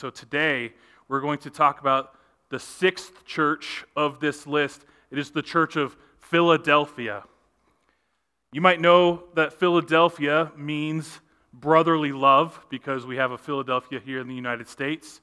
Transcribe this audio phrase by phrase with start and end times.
[0.00, 0.74] So today,
[1.08, 2.14] we're going to talk about
[2.50, 4.84] the sixth church of this list.
[5.10, 7.24] It is the church of Philadelphia.
[8.52, 11.18] You might know that Philadelphia means
[11.52, 15.20] brotherly love because we have a Philadelphia here in the United States.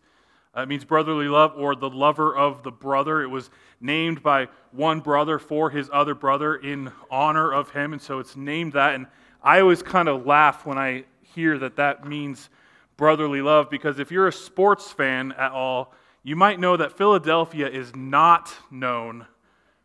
[0.54, 3.22] Uh, it means brotherly love or the lover of the brother.
[3.22, 3.50] It was
[3.80, 8.36] named by one brother for his other brother in honor of him, and so it's
[8.36, 8.94] named that.
[8.94, 9.08] And
[9.42, 12.50] I always kind of laugh when I hear that that means
[12.98, 15.94] brotherly love because if you're a sports fan at all,
[16.24, 19.28] you might know that Philadelphia is not known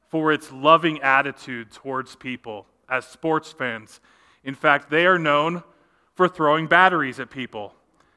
[0.08, 4.00] for its loving attitude towards people as sports fans.
[4.42, 5.62] In fact, they are known
[6.14, 7.74] for throwing batteries at people.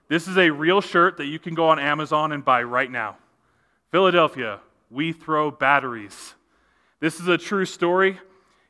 [0.07, 3.17] This is a real shirt that you can go on Amazon and buy right now.
[3.91, 6.33] Philadelphia, we throw batteries.
[6.99, 8.19] This is a true story.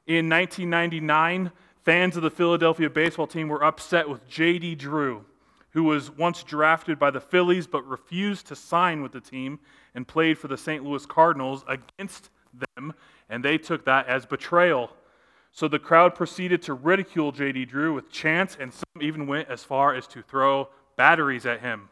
[0.05, 1.51] In 1999,
[1.83, 4.75] fans of the Philadelphia baseball team were upset with J.D.
[4.75, 5.25] Drew
[5.73, 9.59] who was once drafted by the Phillies but refused to sign with the team
[9.95, 10.83] and played for the St.
[10.83, 12.29] Louis Cardinals against
[12.77, 12.93] them,
[13.29, 14.91] and they took that as betrayal.
[15.51, 17.65] So the crowd proceeded to ridicule J.D.
[17.65, 21.89] Drew with chants, and some even went as far as to throw batteries at him.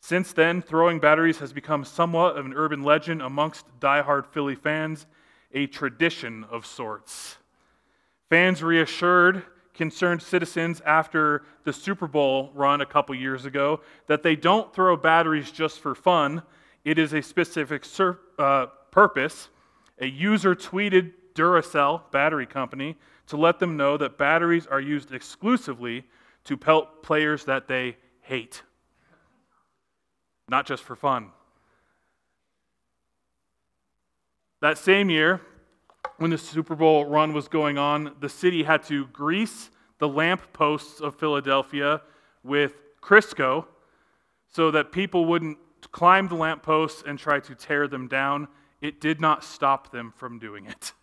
[0.00, 5.06] Since then, throwing batteries has become somewhat of an urban legend amongst die-hard Philly fans,
[5.52, 7.38] a tradition of sorts.
[8.28, 9.42] Fans reassured
[9.74, 14.96] concerned citizens after the Super Bowl run a couple years ago that they don't throw
[14.96, 16.42] batteries just for fun.
[16.84, 19.48] It is a specific sur- uh, purpose.
[20.00, 26.04] A user tweeted Duracell battery company to let them know that batteries are used exclusively
[26.44, 28.62] to pelt players that they hate,
[30.48, 31.30] not just for fun.
[34.60, 35.40] That same year,
[36.18, 40.52] when the Super Bowl run was going on, the city had to grease the lamp
[40.52, 42.02] posts of Philadelphia
[42.42, 43.66] with Crisco
[44.52, 45.58] so that people wouldn't
[45.90, 48.48] climb the lamp posts and try to tear them down.
[48.80, 50.92] It did not stop them from doing it.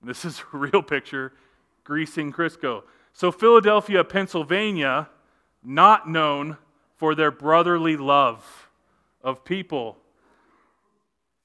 [0.00, 1.32] This is a real picture
[1.82, 2.84] greasing Crisco.
[3.14, 5.08] So, Philadelphia, Pennsylvania,
[5.64, 6.56] not known
[6.96, 8.70] for their brotherly love
[9.22, 9.96] of people.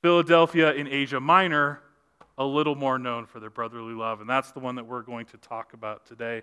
[0.01, 1.79] Philadelphia in Asia Minor,
[2.37, 5.25] a little more known for their brotherly love, and that's the one that we're going
[5.27, 6.41] to talk about today.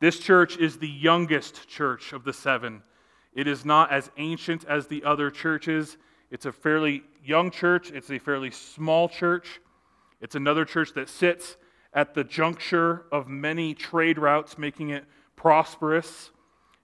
[0.00, 2.82] This church is the youngest church of the seven.
[3.34, 5.98] It is not as ancient as the other churches.
[6.30, 9.60] It's a fairly young church, it's a fairly small church.
[10.20, 11.56] It's another church that sits
[11.92, 15.04] at the juncture of many trade routes, making it
[15.34, 16.30] prosperous.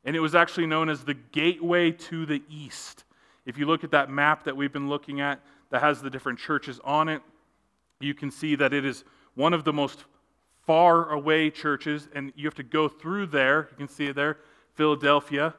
[0.05, 3.05] And it was actually known as the gateway to the east.
[3.47, 6.39] If you look at that map that we've been looking at that has the different
[6.39, 7.23] churches on it,
[8.03, 9.05] you can see that it is
[9.35, 10.05] one of the most
[10.67, 13.69] far away churches, and you have to go through there.
[13.71, 14.39] You can see it there,
[14.75, 15.55] Philadelphia,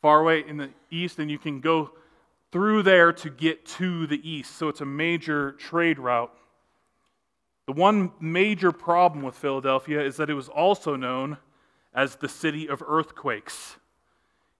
[0.00, 1.92] far away in the east, and you can go
[2.52, 4.56] through there to get to the east.
[4.56, 6.32] So it's a major trade route.
[7.66, 11.38] The one major problem with Philadelphia is that it was also known
[11.92, 13.76] as the city of earthquakes.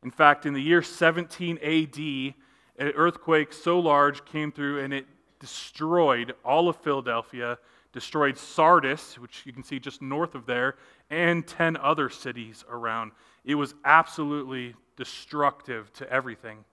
[0.03, 2.35] In fact, in the year 17 AD,
[2.79, 5.07] an earthquake so large came through and it
[5.41, 7.59] destroyed all of Philadelphia,
[7.93, 10.77] destroyed Sardis, which you can see just north of there,
[11.11, 13.13] and 10 other cities around.
[13.45, 16.65] It was absolutely destructive to everything.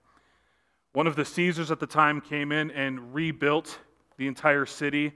[0.93, 3.79] One of the Caesars at the time came in and rebuilt
[4.17, 5.13] the entire city,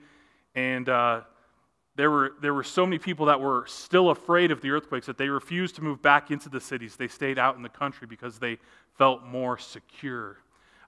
[0.55, 1.21] and uh,
[1.95, 5.17] there, were, there were so many people that were still afraid of the earthquakes that
[5.17, 6.95] they refused to move back into the cities.
[6.95, 8.57] They stayed out in the country because they
[8.97, 10.37] felt more secure.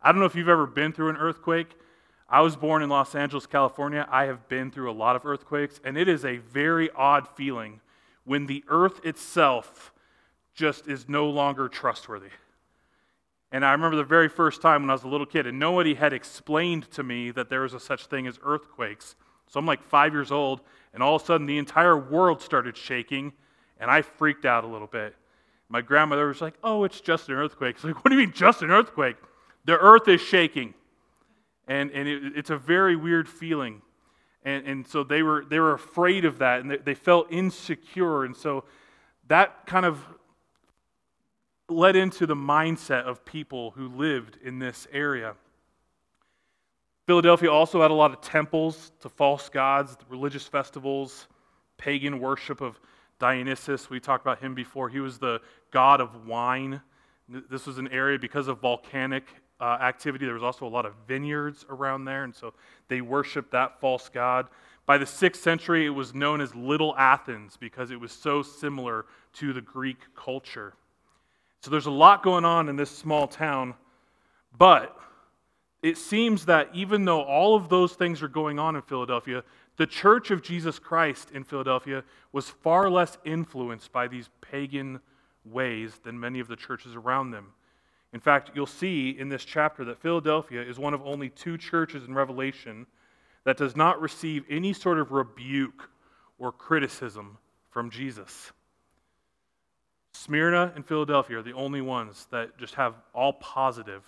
[0.02, 1.76] I don't know if you've ever been through an earthquake.
[2.32, 4.08] I was born in Los Angeles, California.
[4.10, 7.82] I have been through a lot of earthquakes, and it is a very odd feeling
[8.24, 9.92] when the earth itself
[10.54, 12.30] just is no longer trustworthy.
[13.52, 15.96] And I remember the very first time when I was a little kid, and nobody
[15.96, 19.16] had explained to me that there was a such thing as earthquakes.
[19.48, 20.62] So I'm like five years old,
[20.94, 23.34] and all of a sudden the entire world started shaking,
[23.80, 25.16] and I freaked out a little bit.
[25.68, 27.76] My grandmother was like, Oh, it's just an earthquake.
[27.76, 29.18] It's like, What do you mean, just an earthquake?
[29.66, 30.76] The earth is shaking.
[31.70, 33.84] And, and it, it's a very weird feeling.
[34.44, 38.26] And, and so they were, they were afraid of that and they, they felt insecure.
[38.26, 38.66] And so
[39.28, 40.04] that kind of
[41.70, 45.36] led into the mindset of people who lived in this area.
[47.06, 51.28] Philadelphia also had a lot of temples to false gods, religious festivals,
[51.78, 52.80] pagan worship of
[53.20, 53.90] Dionysus.
[53.90, 54.90] We talked about him before.
[54.90, 56.82] He was the god of wine.
[57.28, 59.26] This was an area because of volcanic
[59.60, 60.26] uh, activity.
[60.26, 62.54] There was also a lot of vineyards around there, and so
[62.88, 64.48] they worshiped that false god.
[64.86, 69.06] By the sixth century, it was known as Little Athens because it was so similar
[69.34, 70.74] to the Greek culture.
[71.62, 73.76] So there's a lot going on in this small town,
[74.58, 74.98] But
[75.82, 79.44] it seems that even though all of those things are going on in Philadelphia,
[79.78, 85.00] the church of Jesus Christ in Philadelphia was far less influenced by these pagan
[85.46, 87.54] ways than many of the churches around them.
[88.14, 92.04] In fact, you'll see in this chapter that Philadelphia is one of only two churches
[92.06, 92.88] in Revelation
[93.44, 95.90] that does not receive any sort of rebuke
[96.40, 97.38] or criticism
[97.70, 98.52] from Jesus.
[100.14, 104.04] Smyrna and Philadelphia are the only ones that just have all positive.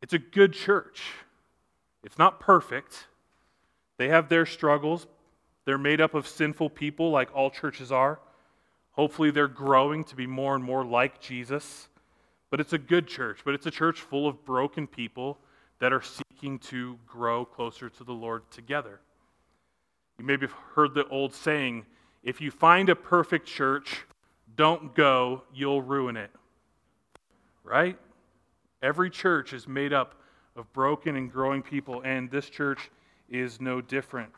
[0.00, 1.02] It's a good church.
[2.02, 3.06] It's not perfect.
[3.98, 5.06] They have their struggles.
[5.64, 8.18] They're made up of sinful people, like all churches are.
[8.92, 11.88] Hopefully, they're growing to be more and more like Jesus.
[12.52, 15.38] But it's a good church, but it's a church full of broken people
[15.78, 19.00] that are seeking to grow closer to the Lord together.
[20.18, 21.86] You maybe have heard the old saying
[22.22, 24.04] if you find a perfect church,
[24.54, 26.30] don't go, you'll ruin it.
[27.64, 27.96] Right?
[28.82, 30.16] Every church is made up
[30.54, 32.90] of broken and growing people, and this church
[33.30, 34.30] is no different.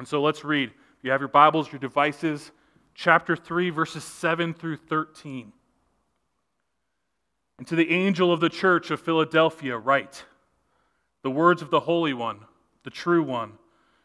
[0.00, 0.70] And so let's read.
[0.98, 2.50] If you have your Bibles, your devices,
[2.96, 5.52] chapter 3, verses 7 through 13.
[7.60, 10.24] And to the angel of the church of Philadelphia, write
[11.20, 12.46] the words of the Holy One,
[12.84, 13.58] the true One,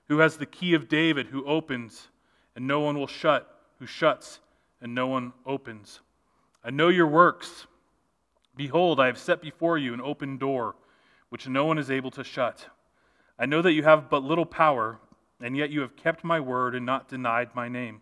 [0.09, 2.09] who has the key of David, who opens,
[2.57, 4.41] and no one will shut, who shuts,
[4.81, 6.01] and no one opens.
[6.65, 7.65] I know your works.
[8.57, 10.75] Behold, I have set before you an open door,
[11.29, 12.67] which no one is able to shut.
[13.39, 14.99] I know that you have but little power,
[15.39, 18.01] and yet you have kept my word and not denied my name.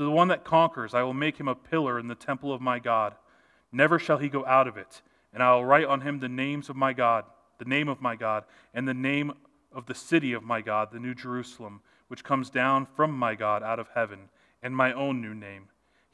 [0.00, 2.62] To the one that conquers, I will make him a pillar in the temple of
[2.62, 3.14] my God.
[3.70, 5.02] Never shall he go out of it.
[5.34, 7.26] And I will write on him the names of my God,
[7.58, 9.30] the name of my God, and the name
[9.70, 13.62] of the city of my God, the new Jerusalem, which comes down from my God
[13.62, 14.30] out of heaven,
[14.62, 15.68] and my own new name.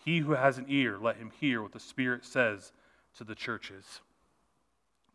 [0.04, 2.72] He who has an ear, let him hear what the Spirit says
[3.18, 4.00] to the churches.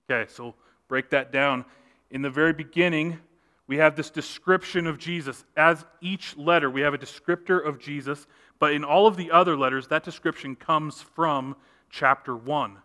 [0.10, 0.56] Okay, so
[0.88, 1.66] break that down.
[2.10, 3.20] In the very beginning,
[3.68, 5.46] we have this description of Jesus.
[5.56, 8.28] As each letter, we have a descriptor of Jesus,
[8.62, 11.56] but in all of the other letters, that description comes from
[11.90, 12.78] chapter 1.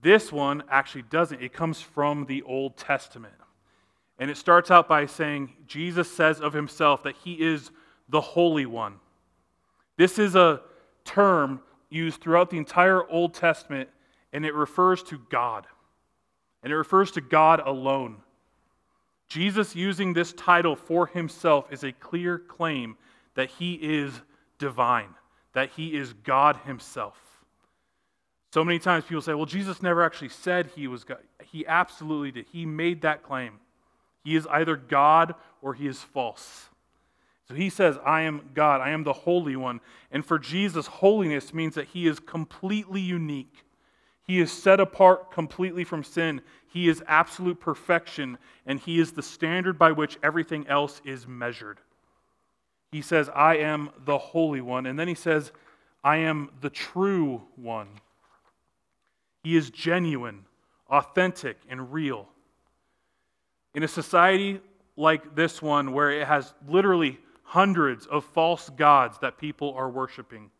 [0.00, 3.34] This one actually doesn't, it comes from the Old Testament.
[4.18, 7.70] And it starts out by saying, Jesus says of himself that he is
[8.08, 8.94] the Holy One.
[9.98, 10.62] This is a
[11.04, 11.60] term
[11.90, 13.90] used throughout the entire Old Testament,
[14.32, 15.66] and it refers to God.
[16.62, 18.22] And it refers to God alone.
[19.28, 22.96] Jesus using this title for himself is a clear claim
[23.34, 24.22] that he is
[24.58, 25.14] divine,
[25.52, 27.16] that he is God himself.
[28.52, 31.18] So many times people say, well, Jesus never actually said he was God.
[31.44, 32.46] He absolutely did.
[32.52, 33.54] He made that claim.
[34.22, 36.68] He is either God or he is false.
[37.48, 39.80] So he says, I am God, I am the Holy One.
[40.10, 43.64] And for Jesus, holiness means that he is completely unique.
[44.26, 46.40] He is set apart completely from sin.
[46.66, 51.78] He is absolute perfection, and He is the standard by which everything else is measured.
[52.94, 54.86] He says, I am the Holy One.
[54.86, 55.50] And then He says,
[56.04, 57.88] I am the true one.
[59.42, 60.44] He is genuine,
[60.88, 62.28] authentic, and real.
[63.74, 64.60] In a society
[64.96, 70.52] like this one, where it has literally hundreds of false gods that people are worshiping,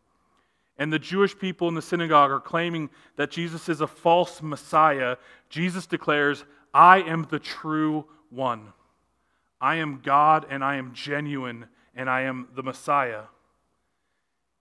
[0.77, 5.15] and the Jewish people in the synagogue are claiming that Jesus is a false Messiah,
[5.47, 8.73] Jesus declares, I am the true one.
[9.61, 13.23] I am God and I am genuine and I am the Messiah.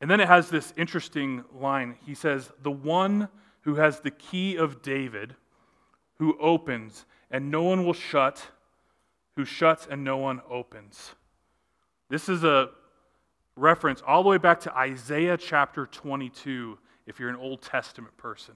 [0.01, 1.97] And then it has this interesting line.
[2.07, 3.29] He says, The one
[3.63, 5.35] who has the key of David,
[6.19, 8.47] who opens and no one will shut,
[9.37, 11.15] who shuts and no one opens.
[12.09, 12.71] This is a
[13.57, 18.55] reference all the way back to Isaiah chapter 22, if you're an Old Testament person.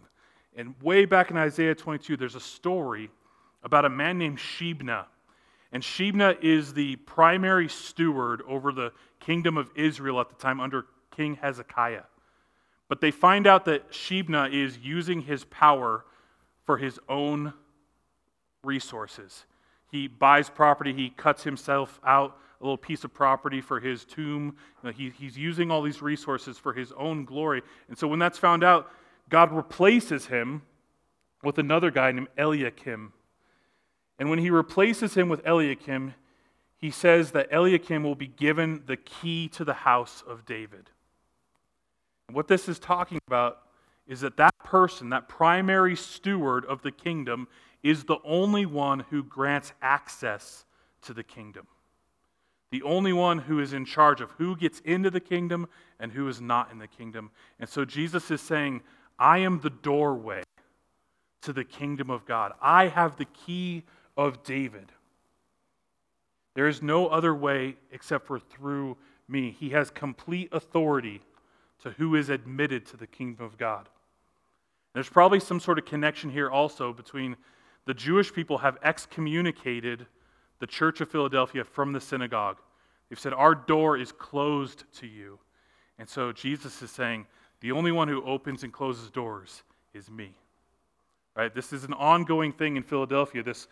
[0.56, 3.10] And way back in Isaiah 22, there's a story
[3.62, 5.06] about a man named Shebna.
[5.72, 10.86] And Shebna is the primary steward over the kingdom of Israel at the time under
[11.14, 12.04] King Hezekiah.
[12.88, 16.04] But they find out that Shebna is using his power
[16.64, 17.52] for his own
[18.64, 19.44] resources.
[19.90, 24.56] He buys property, he cuts himself out a little piece of property for his tomb.
[24.82, 27.62] You know, he, he's using all these resources for his own glory.
[27.88, 28.90] And so when that's found out,
[29.28, 30.62] God replaces him
[31.44, 33.12] with another guy named Eliakim.
[34.18, 36.14] And when he replaces him with Eliakim,
[36.76, 40.90] he says that Eliakim will be given the key to the house of David.
[42.28, 43.58] And what this is talking about
[44.06, 47.48] is that that person, that primary steward of the kingdom,
[47.82, 50.64] is the only one who grants access
[51.02, 51.66] to the kingdom.
[52.70, 56.28] The only one who is in charge of who gets into the kingdom and who
[56.28, 57.30] is not in the kingdom.
[57.58, 58.82] And so Jesus is saying,
[59.18, 60.42] I am the doorway
[61.42, 62.52] to the kingdom of God.
[62.60, 63.84] I have the key
[64.18, 64.92] of David.
[66.54, 68.96] There is no other way except for through
[69.28, 69.56] me.
[69.58, 71.22] He has complete authority
[71.82, 73.88] to who is admitted to the kingdom of God.
[74.92, 77.36] There's probably some sort of connection here also between
[77.86, 80.06] the Jewish people have excommunicated
[80.58, 82.58] the church of Philadelphia from the synagogue.
[83.08, 85.38] They've said, Our door is closed to you.
[85.98, 87.26] And so Jesus is saying,
[87.60, 89.62] The only one who opens and closes doors
[89.94, 90.34] is me.
[91.36, 91.54] Right?
[91.54, 93.68] This is an ongoing thing in Philadelphia, this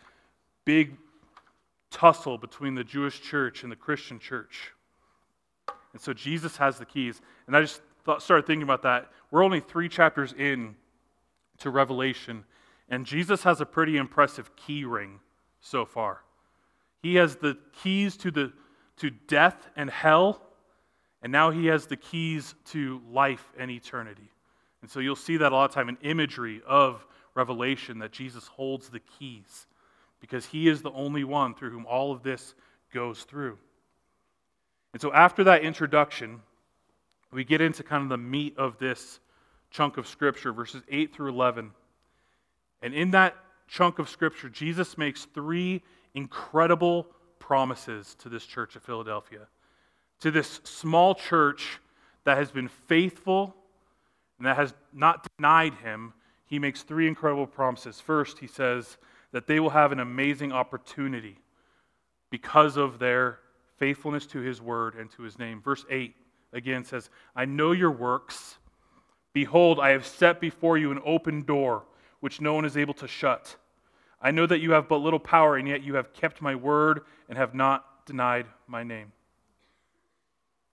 [0.67, 0.97] big
[1.89, 4.73] tussle between the Jewish church and the Christian church.
[5.93, 7.21] And so Jesus has the keys.
[7.47, 9.09] And I just thought, started thinking about that.
[9.31, 10.75] We're only three chapters in
[11.59, 12.43] to Revelation,
[12.89, 15.21] and Jesus has a pretty impressive key ring
[15.61, 16.19] so far.
[17.01, 18.51] He has the keys to, the,
[18.97, 20.41] to death and hell,
[21.23, 24.29] and now he has the keys to life and eternity.
[24.81, 28.47] And so you'll see that a lot of time in imagery of Revelation that Jesus
[28.47, 29.65] holds the keys
[30.19, 32.55] because he is the only one through whom all of this
[32.93, 33.57] goes through.
[34.93, 36.41] And so after that introduction,
[37.31, 39.19] we get into kind of the meat of this
[39.69, 41.71] chunk of Scripture, verses 8 through 11.
[42.81, 43.35] And in that
[43.67, 45.83] chunk of Scripture, Jesus makes three
[46.13, 47.07] incredible
[47.39, 49.47] promises to this church of Philadelphia,
[50.21, 51.79] to this small church
[52.23, 53.55] that has been faithful
[54.37, 56.13] and that has not denied him
[56.47, 57.99] he makes three incredible promises.
[57.99, 58.97] First, he says
[59.31, 61.37] that they will have an amazing opportunity
[62.29, 63.39] because of their
[63.77, 65.61] faithfulness to his word and to his name.
[65.61, 66.15] Verse 8
[66.53, 68.57] again says, I know your works.
[69.33, 71.83] Behold, I have set before you an open door
[72.19, 73.55] which no one is able to shut.
[74.21, 77.01] I know that you have but little power, and yet you have kept my word
[77.29, 79.11] and have not denied my name.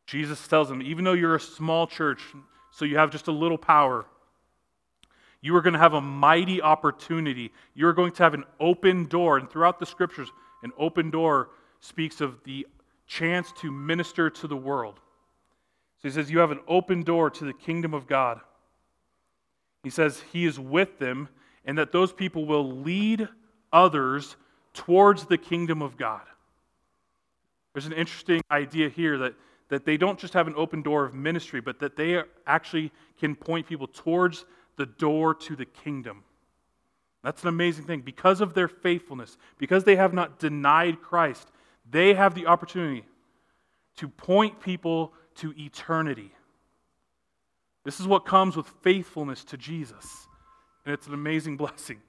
[0.07, 2.23] Jesus tells them, even though you're a small church,
[2.71, 4.07] so you have just a little power,
[5.45, 7.53] you are going to have a mighty opportunity.
[7.75, 9.37] You're going to have an open door.
[9.37, 10.31] And throughout the scriptures,
[10.63, 12.67] an open door speaks of the
[13.07, 15.01] chance to minister to the world.
[16.01, 18.41] So he says, You have an open door to the kingdom of God.
[19.83, 21.29] He says, He is with them,
[21.67, 23.29] and that those people will lead
[23.71, 24.37] others
[24.73, 26.23] towards the kingdom of God.
[27.75, 29.35] There's an interesting idea here that,
[29.69, 33.37] that they don't just have an open door of ministry, but that they actually can
[33.37, 34.47] point people towards
[34.77, 36.25] the door to the kingdom.
[37.23, 38.03] That's an amazing thing.
[38.03, 41.49] Because of their faithfulness, because they have not denied Christ,
[41.91, 43.05] they have the opportunity
[43.97, 46.33] to point people to eternity.
[47.85, 50.27] This is what comes with faithfulness to Jesus,
[50.85, 52.01] and it's an amazing blessing.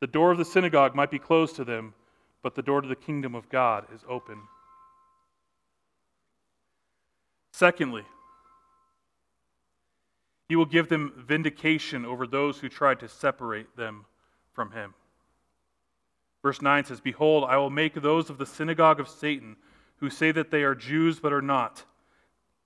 [0.00, 1.94] The door of the synagogue might be closed to them,
[2.42, 4.38] but the door to the kingdom of God is open.
[7.52, 8.04] Secondly,
[10.50, 14.04] he will give them vindication over those who tried to separate them
[14.52, 14.94] from him.
[16.42, 19.54] Verse 9 says, Behold, I will make those of the synagogue of Satan
[19.98, 21.84] who say that they are Jews but are not.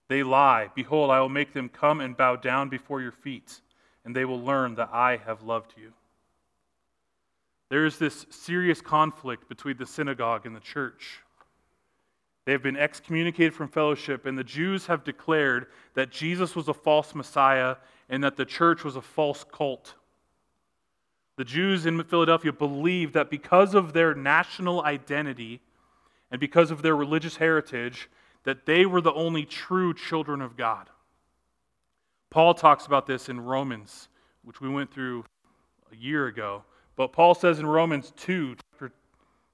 [0.09, 0.71] They lie.
[0.75, 3.61] Behold, I will make them come and bow down before your feet,
[4.03, 5.93] and they will learn that I have loved you.
[7.69, 11.21] There is this serious conflict between the synagogue and the church.
[12.45, 16.75] They have been excommunicated from fellowship, and the Jews have declared that Jesus was a
[16.75, 17.77] false Messiah
[18.09, 19.95] and that the church was a false cult.
[21.37, 25.61] The Jews in Philadelphia believed that because of their national identity
[26.31, 28.09] and because of their religious heritage,
[28.45, 30.91] that they were the only true children of God.
[32.31, 34.09] Paul talks about this in Romans,
[34.43, 35.25] which we went through
[35.93, 36.65] a year ago.
[36.97, 38.93] But Paul says in Romans 2, chapter,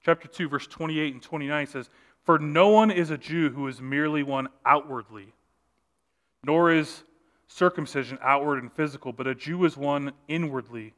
[0.03, 1.89] chapter 2, verse 28 and 29, says,
[2.23, 5.33] for no one is a Jew who is merely one outwardly,
[6.43, 7.03] nor is
[7.47, 10.93] circumcision outward and physical, but a Jew is one inwardly,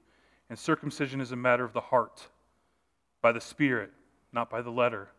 [0.49, 2.27] and circumcision is a matter of the heart,
[3.21, 3.91] by the Spirit,
[4.31, 5.09] not by the letter.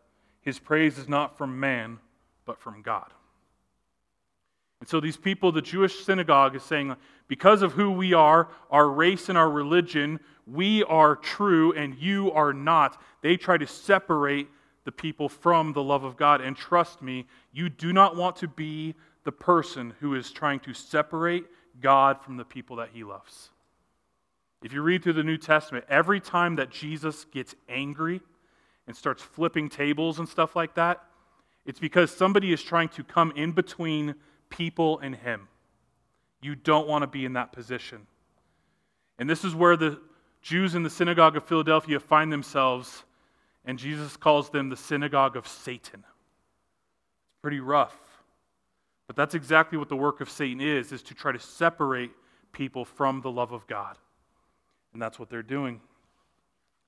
[0.41, 1.99] His praise is not from man,
[2.45, 3.11] but from God.
[4.79, 6.95] And so these people, the Jewish synagogue is saying,
[7.27, 12.31] because of who we are, our race and our religion, we are true and you
[12.31, 13.01] are not.
[13.21, 14.47] They try to separate
[14.85, 16.41] the people from the love of God.
[16.41, 20.73] And trust me, you do not want to be the person who is trying to
[20.73, 21.45] separate
[21.81, 23.49] God from the people that he loves.
[24.63, 28.21] If you read through the New Testament, every time that Jesus gets angry
[28.87, 31.03] and starts flipping tables and stuff like that,
[31.65, 34.15] it's because somebody is trying to come in between
[34.49, 35.47] people and him.
[36.41, 38.05] You don't want to be in that position.
[39.17, 39.99] And this is where the
[40.41, 43.03] Jews in the synagogue of Philadelphia find themselves,
[43.65, 46.03] and Jesus calls them the synagogue of Satan.
[46.03, 47.95] It's pretty rough.
[49.07, 52.11] But that's exactly what the work of Satan is, is to try to separate
[52.51, 53.97] people from the love of God.
[54.93, 55.81] And that's what they're doing.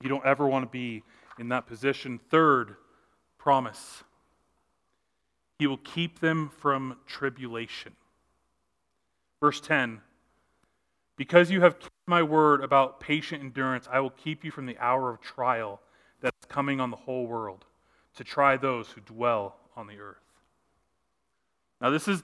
[0.01, 1.03] You don't ever want to be
[1.39, 2.19] in that position.
[2.29, 2.75] Third,
[3.37, 4.03] promise.
[5.59, 7.93] He will keep them from tribulation.
[9.39, 10.01] Verse 10
[11.17, 14.77] Because you have kept my word about patient endurance, I will keep you from the
[14.79, 15.81] hour of trial
[16.21, 17.65] that's coming on the whole world
[18.15, 20.17] to try those who dwell on the earth.
[21.79, 22.23] Now, this is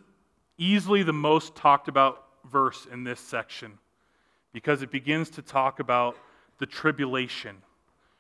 [0.58, 3.78] easily the most talked about verse in this section
[4.52, 6.18] because it begins to talk about
[6.60, 7.58] the tribulation,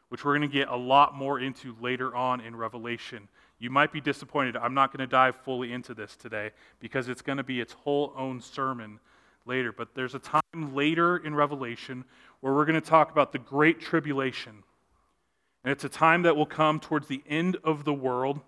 [0.10, 3.28] which we're going to get a lot more into later on in Revelation.
[3.60, 4.58] You might be disappointed.
[4.58, 7.74] I'm not going to dive fully into this today because it's going to be its
[7.74, 9.00] whole own sermon
[9.46, 9.72] later.
[9.72, 12.04] But there's a time later in Revelation
[12.42, 14.64] where we're going to talk about the Great Tribulation.
[15.64, 18.42] And it's a time that will come towards the end of the world,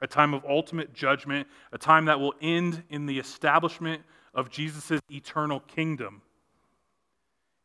[0.00, 5.00] a time of ultimate judgment, a time that will end in the establishment of Jesus'
[5.10, 6.22] eternal kingdom.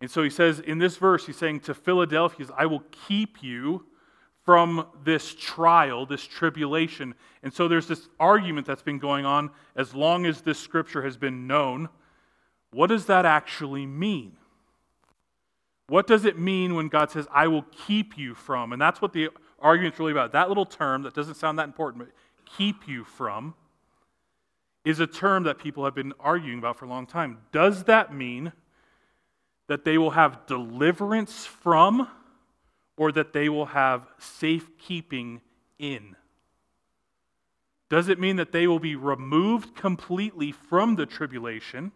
[0.01, 3.85] And so he says in this verse, he's saying to Philadelphia, I will keep you
[4.43, 7.15] from this trial, this tribulation.
[7.41, 11.17] And so there's this argument that's been going on as long as this scripture has
[11.17, 11.89] been known.
[12.71, 14.37] What does that actually mean?
[15.87, 18.73] What does it mean when God says, I will keep you from?
[18.73, 20.31] And that's what the argument's really about.
[20.31, 22.13] That little term that doesn't sound that important, but
[22.57, 23.53] keep you from,
[24.83, 27.39] is a term that people have been arguing about for a long time.
[27.51, 28.51] Does that mean
[29.67, 32.07] that they will have deliverance from?
[32.97, 35.41] or that they will have safekeeping
[35.79, 36.15] in.
[37.89, 41.91] Does it mean that they will be removed completely from the tribulation,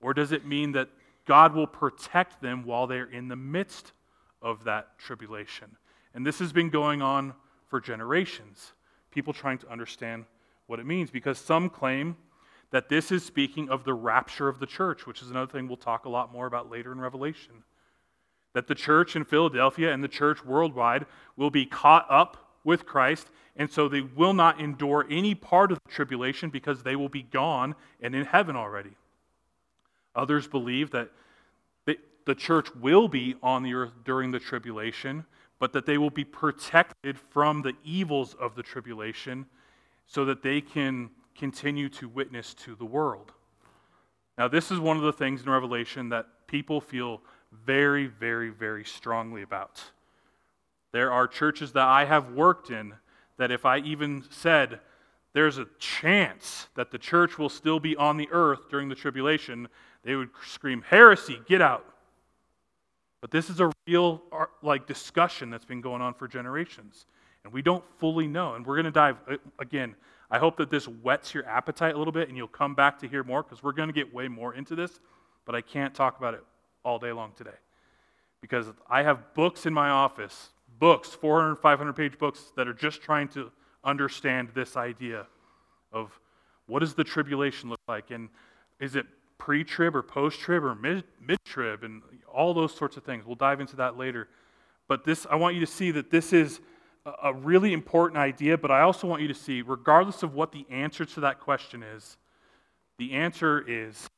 [0.00, 0.88] or does it mean that
[1.26, 3.92] God will protect them while they're in the midst
[4.42, 5.76] of that tribulation?
[6.14, 7.34] And this has been going on
[7.66, 8.72] for generations.
[9.10, 10.26] People trying to understand
[10.66, 12.16] what it means because some claim
[12.70, 15.76] that this is speaking of the rapture of the church, which is another thing we'll
[15.76, 17.62] talk a lot more about later in Revelation
[18.54, 21.04] that the church in Philadelphia and the church worldwide
[21.36, 25.78] will be caught up with Christ, and so they will not endure any part of
[25.84, 28.96] the tribulation because they will be gone and in heaven already.
[30.14, 31.10] Others believe that
[32.26, 35.26] the church will be on the earth during the tribulation,
[35.58, 39.44] but that they will be protected from the evils of the tribulation
[40.06, 43.32] so that they can continue to witness to the world.
[44.38, 47.20] Now, this is one of the things in Revelation that people feel
[47.52, 49.82] very, very, very strongly about.
[50.92, 52.94] There are churches that I have worked in
[53.36, 54.80] that if I even said
[55.34, 59.68] there's a chance that the church will still be on the earth during the tribulation,
[60.04, 61.84] they would scream, Heresy, get out.
[63.20, 64.22] But this is a real
[64.62, 67.06] like discussion that's been going on for generations.
[67.42, 68.54] And we don't fully know.
[68.54, 69.94] And we're going to dive uh, again.
[70.30, 73.08] I hope that this whets your appetite a little bit and you'll come back to
[73.08, 75.00] hear more because we're going to get way more into this,
[75.44, 76.44] but I can't talk about it
[76.84, 77.56] all day long today.
[78.40, 83.00] Because I have books in my office, books, 400, 500 page books that are just
[83.00, 83.50] trying to
[83.84, 85.26] understand this idea
[85.92, 86.18] of
[86.66, 88.10] what does the tribulation look like?
[88.10, 88.28] And
[88.80, 89.06] is it
[89.38, 91.04] pre trib or post trib or mid
[91.44, 93.24] trib and all those sorts of things?
[93.24, 94.28] We'll dive into that later.
[94.88, 96.60] But this, I want you to see that this is
[97.22, 100.66] a really important idea, but I also want you to see, regardless of what the
[100.70, 102.16] answer to that question is,
[102.98, 104.08] the answer is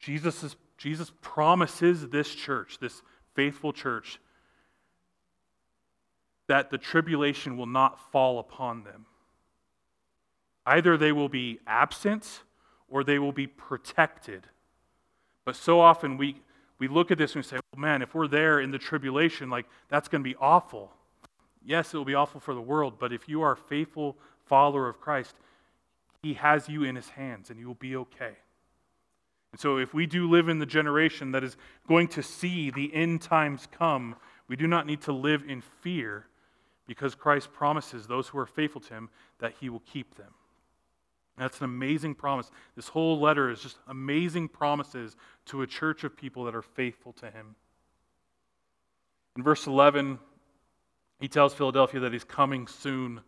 [0.00, 3.02] Jesus' Jesus promises this church, this
[3.34, 4.20] faithful church,
[6.46, 9.06] that the tribulation will not fall upon them.
[10.66, 12.42] Either they will be absent
[12.94, 14.46] or they will be protected.
[15.44, 16.40] But so often we,
[16.78, 19.50] we look at this and we say, well, man, if we're there in the tribulation,
[19.50, 20.92] like that's going to be awful.
[21.66, 24.88] Yes, it will be awful for the world, but if you are a faithful follower
[24.88, 25.34] of Christ,
[26.22, 28.36] He has you in His hands and you will be okay.
[29.50, 31.56] And so, if we do live in the generation that is
[31.88, 34.14] going to see the end times come,
[34.46, 36.26] we do not need to live in fear
[36.86, 40.32] because Christ promises those who are faithful to him that he will keep them.
[41.36, 42.50] That's an amazing promise.
[42.76, 45.16] This whole letter is just amazing promises
[45.46, 47.56] to a church of people that are faithful to him.
[49.36, 50.18] In verse 11,
[51.18, 53.20] he tells Philadelphia that he's coming soon.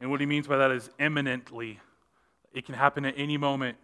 [0.00, 1.80] And what he means by that is imminently.
[2.52, 3.78] It can happen at any moment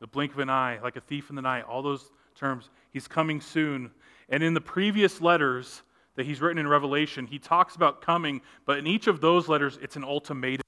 [0.00, 2.70] the blink of an eye, like a thief in the night, all those terms.
[2.90, 3.90] He's coming soon.
[4.28, 5.82] And in the previous letters
[6.16, 9.78] that he's written in Revelation, he talks about coming, but in each of those letters,
[9.80, 10.61] it's an ultimatum.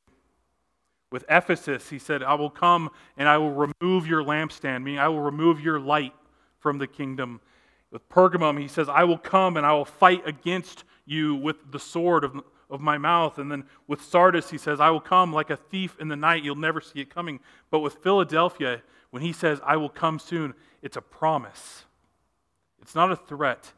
[1.15, 5.07] With Ephesus, he said, I will come and I will remove your lampstand, meaning I
[5.07, 6.13] will remove your light
[6.59, 7.41] from the kingdom.
[7.93, 11.79] With Pergamum, he says, I will come and I will fight against you with the
[11.79, 13.39] sword of, of my mouth.
[13.39, 16.43] And then with Sardis, he says, I will come like a thief in the night.
[16.43, 17.39] You'll never see it coming.
[17.71, 21.85] But with Philadelphia, when he says, I will come soon, it's a promise.
[22.83, 23.73] It's not a threat.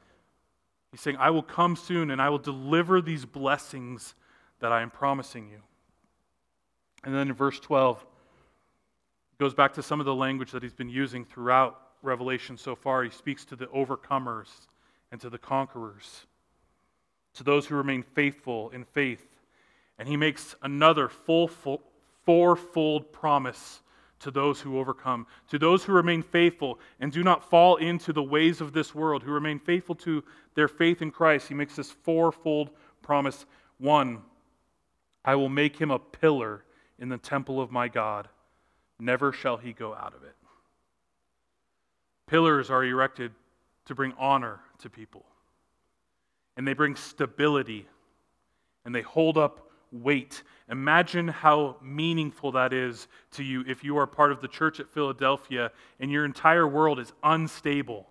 [0.91, 4.15] He's saying, I will come soon and I will deliver these blessings
[4.61, 5.61] that I am promising you.
[7.07, 8.05] And then in verse 12,
[9.39, 13.03] goes back to some of the language that he's been using throughout Revelation so far.
[13.03, 14.49] He speaks to the overcomers
[15.11, 16.27] and to the conquerors,
[17.35, 19.25] to those who remain faithful in faith.
[19.99, 21.81] And he makes another full, full
[22.27, 23.81] fourfold promise
[24.19, 28.23] to those who overcome, to those who remain faithful and do not fall into the
[28.23, 31.49] ways of this world, who remain faithful to their faith in Christ.
[31.49, 33.47] He makes this fourfold promise.
[33.79, 34.23] One,
[35.25, 36.65] I will make him a pillar
[36.99, 38.29] in the temple of my God.
[38.99, 40.35] Never shall he go out of it.
[42.27, 43.33] Pillars are erected
[43.85, 45.25] to bring honor to people,
[46.57, 47.87] and they bring stability,
[48.85, 50.43] and they hold up weight.
[50.69, 54.93] Imagine how meaningful that is to you if you are part of the church at
[54.93, 58.09] Philadelphia and your entire world is unstable.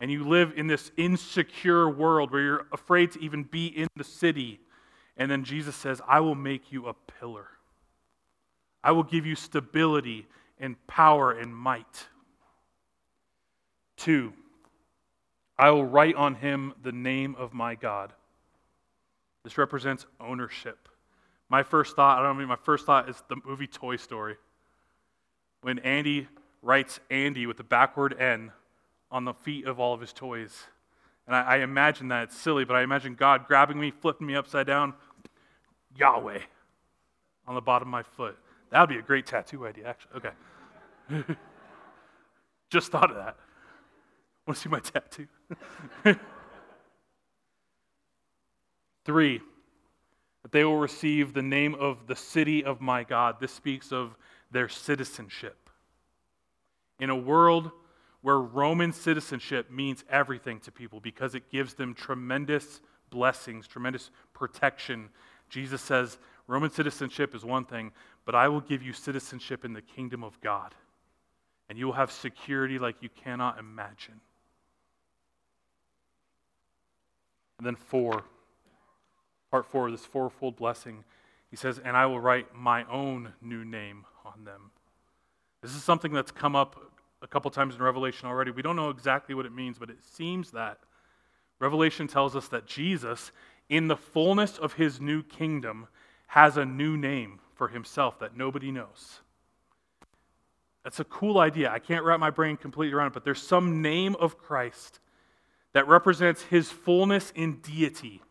[0.00, 4.04] And you live in this insecure world where you're afraid to even be in the
[4.04, 4.60] city
[5.18, 7.48] and then Jesus says, I will make you a pillar.
[8.82, 10.26] I will give you stability
[10.58, 12.06] and power and might.
[13.96, 14.32] Two,
[15.58, 18.12] I will write on him the name of my God.
[19.42, 20.88] This represents ownership.
[21.48, 24.36] My first thought, I don't mean my first thought is the movie Toy Story.
[25.62, 26.28] When Andy
[26.62, 28.52] writes Andy with the backward N
[29.10, 30.64] on the feet of all of his toys.
[31.26, 34.36] And I, I imagine that it's silly, but I imagine God grabbing me, flipping me
[34.36, 34.94] upside down,
[35.98, 36.40] Yahweh
[37.46, 38.36] on the bottom of my foot.
[38.70, 40.12] That would be a great tattoo idea, actually.
[40.16, 41.34] Okay.
[42.70, 43.36] Just thought of that.
[44.46, 45.26] Want to see my tattoo?
[49.04, 49.40] Three,
[50.42, 53.36] that they will receive the name of the city of my God.
[53.40, 54.16] This speaks of
[54.50, 55.70] their citizenship.
[57.00, 57.70] In a world
[58.20, 62.80] where Roman citizenship means everything to people because it gives them tremendous
[63.10, 65.08] blessings, tremendous protection,
[65.48, 67.92] Jesus says, Roman citizenship is one thing,
[68.24, 70.74] but I will give you citizenship in the kingdom of God.
[71.68, 74.20] And you will have security like you cannot imagine.
[77.58, 78.24] And then, four,
[79.50, 81.04] part four of this fourfold blessing,
[81.50, 84.70] he says, And I will write my own new name on them.
[85.60, 86.80] This is something that's come up
[87.20, 88.52] a couple times in Revelation already.
[88.52, 90.78] We don't know exactly what it means, but it seems that
[91.58, 93.32] Revelation tells us that Jesus
[93.68, 95.88] in the fullness of his new kingdom,
[96.28, 99.20] has a new name for himself that nobody knows.
[100.84, 101.70] That's a cool idea.
[101.70, 105.00] I can't wrap my brain completely around it, but there's some name of Christ
[105.72, 108.22] that represents his fullness in deity,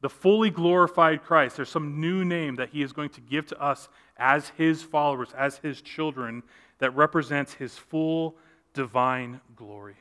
[0.00, 1.56] the fully glorified Christ.
[1.56, 5.28] There's some new name that he is going to give to us as his followers,
[5.36, 6.42] as his children,
[6.78, 8.36] that represents his full
[8.72, 9.96] divine glory.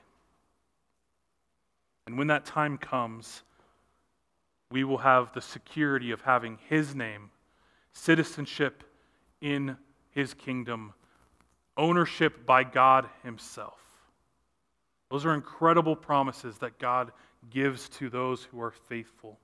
[2.08, 3.44] And when that time comes,
[4.72, 7.30] we will have the security of having His name,
[7.94, 8.84] citizenship
[9.42, 9.78] in
[10.12, 10.94] His kingdom,
[11.78, 13.80] ownership by God Himself.
[15.10, 17.12] Those are incredible promises that God
[17.50, 19.38] gives to those who are faithful.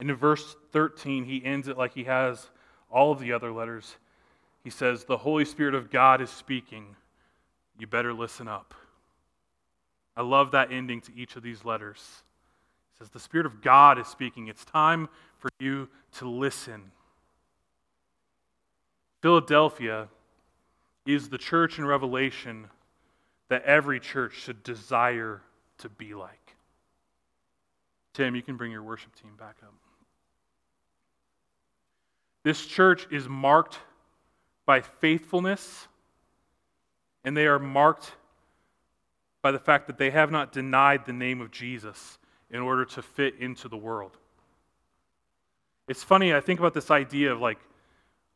[0.00, 2.50] And in verse 13, he ends it like he has
[2.90, 3.96] all of the other letters.
[4.62, 6.94] He says, The Holy Spirit of God is speaking.
[7.78, 8.74] You better listen up.
[10.16, 12.22] I love that ending to each of these letters
[12.98, 14.48] says, The Spirit of God is speaking.
[14.48, 15.08] It's time
[15.38, 16.90] for you to listen.
[19.22, 20.08] Philadelphia
[21.06, 22.68] is the church in Revelation
[23.48, 25.40] that every church should desire
[25.78, 26.56] to be like.
[28.14, 29.72] Tim, you can bring your worship team back up.
[32.44, 33.78] This church is marked
[34.66, 35.88] by faithfulness,
[37.24, 38.12] and they are marked
[39.40, 42.18] by the fact that they have not denied the name of Jesus
[42.50, 44.16] in order to fit into the world.
[45.88, 47.58] It's funny, I think about this idea of like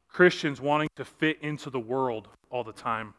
[0.09, 3.15] Christians wanting to fit into the world all the time.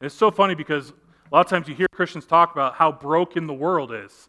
[0.00, 2.92] And it's so funny because a lot of times you hear Christians talk about how
[2.92, 4.28] broken the world is,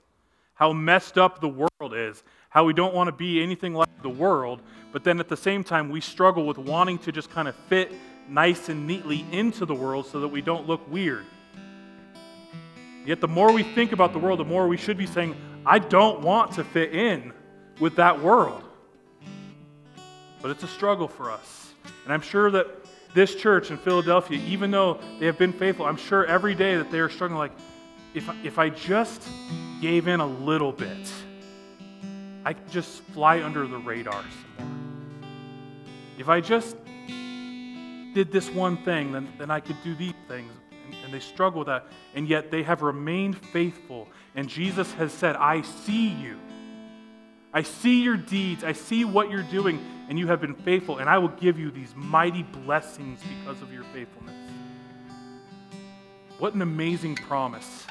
[0.54, 4.10] how messed up the world is, how we don't want to be anything like the
[4.10, 7.56] world, but then at the same time we struggle with wanting to just kind of
[7.68, 7.92] fit
[8.30, 11.26] nice and neatly into the world so that we don't look weird.
[13.06, 15.80] Yet the more we think about the world, the more we should be saying, I
[15.80, 17.34] don't want to fit in
[17.80, 18.64] with that world.
[20.42, 21.74] But it's a struggle for us.
[22.04, 22.68] And I'm sure that
[23.16, 26.92] this church in Philadelphia, even though they have been faithful, I'm sure every day that
[26.92, 27.54] they are struggling like,
[28.14, 29.28] if, if I just
[29.82, 31.12] gave in a little bit,
[32.46, 35.30] I could just fly under the radar some more.
[36.20, 36.78] If I just
[38.14, 40.52] did this one thing, then, then I could do these things.
[41.04, 41.86] And, they struggle with that.
[42.14, 44.08] And yet they have remained faithful.
[44.36, 46.40] And Jesus has said, I see you.
[47.54, 48.66] I see your deeds.
[48.66, 51.72] I see what you're doing, and you have been faithful, and I will give you
[51.72, 54.36] these mighty blessings because of your faithfulness.
[56.38, 57.88] What an amazing promise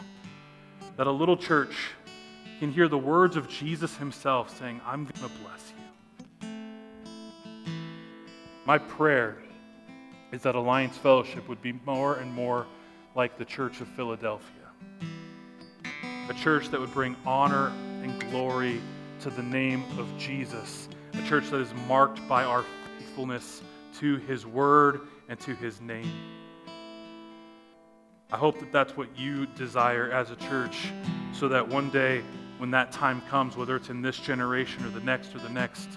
[0.98, 1.74] that a little church
[2.60, 6.48] can hear the words of Jesus himself saying, I'm going to bless you.
[8.66, 9.38] My prayer
[10.30, 12.66] is that Alliance Fellowship would be more and more
[13.14, 14.50] like the Church of Philadelphia.
[16.28, 17.68] A church that would bring honor
[18.02, 18.80] and glory
[19.20, 20.88] to the name of Jesus.
[21.12, 22.64] A church that is marked by our
[22.98, 23.62] faithfulness
[23.98, 26.10] to his word and to his name.
[28.32, 30.90] I hope that that's what you desire as a church
[31.32, 32.22] so that one day
[32.58, 35.88] when that time comes, whether it's in this generation or the next or the next,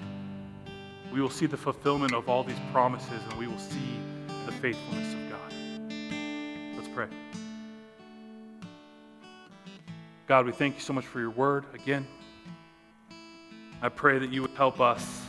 [1.12, 3.99] we will see the fulfillment of all these promises and we will see
[4.45, 5.26] the faithfulness of
[6.97, 7.07] pray.
[10.25, 12.07] God, we thank you so much for your word again.
[13.83, 15.21] I pray that you would help us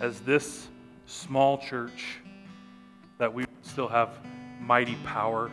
[0.00, 0.66] as this
[1.06, 2.18] small church
[3.18, 4.18] that we still have
[4.60, 5.52] mighty power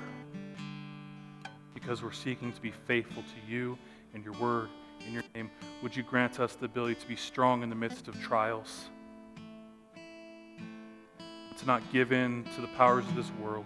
[1.75, 3.77] because we're seeking to be faithful to you
[4.15, 4.69] and your word
[5.05, 5.51] in your name.
[5.83, 8.85] Would you grant us the ability to be strong in the midst of trials,
[9.95, 13.65] to not give in to the powers of this world,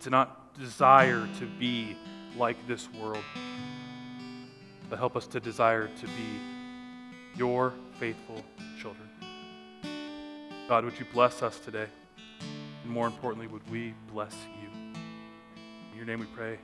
[0.00, 1.96] to not desire to be
[2.36, 3.24] like this world,
[4.88, 6.40] but help us to desire to be
[7.36, 8.42] your faithful
[8.80, 9.08] children.
[10.68, 11.86] God, would you bless us today?
[12.82, 14.68] And more importantly, would we bless you?
[15.92, 16.58] In your name we pray.